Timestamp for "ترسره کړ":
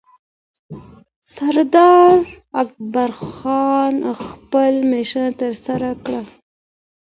5.41-6.23